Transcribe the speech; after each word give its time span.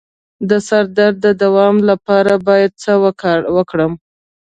د 0.49 0.51
سر 0.67 0.83
درد 0.97 1.17
د 1.25 1.27
دوام 1.43 1.75
لپاره 1.89 2.33
باید 2.47 2.71
څه 2.83 2.91
وکړم؟ 3.55 3.93